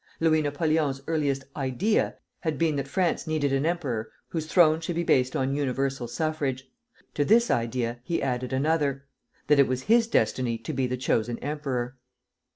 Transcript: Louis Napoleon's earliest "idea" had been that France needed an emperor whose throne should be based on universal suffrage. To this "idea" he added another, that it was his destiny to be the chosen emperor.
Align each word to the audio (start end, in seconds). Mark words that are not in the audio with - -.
Louis 0.19 0.41
Napoleon's 0.41 0.99
earliest 1.05 1.43
"idea" 1.55 2.15
had 2.39 2.57
been 2.57 2.75
that 2.77 2.87
France 2.87 3.27
needed 3.27 3.53
an 3.53 3.67
emperor 3.67 4.11
whose 4.29 4.47
throne 4.47 4.79
should 4.79 4.95
be 4.95 5.03
based 5.03 5.35
on 5.35 5.53
universal 5.55 6.07
suffrage. 6.07 6.67
To 7.13 7.23
this 7.23 7.51
"idea" 7.51 7.99
he 8.03 8.19
added 8.19 8.51
another, 8.51 9.05
that 9.45 9.59
it 9.59 9.67
was 9.67 9.83
his 9.83 10.07
destiny 10.07 10.57
to 10.57 10.73
be 10.73 10.87
the 10.87 10.97
chosen 10.97 11.37
emperor. 11.37 11.99